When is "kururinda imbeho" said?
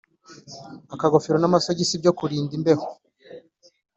2.17-2.87